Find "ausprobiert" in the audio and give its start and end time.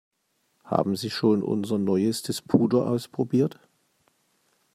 2.87-3.59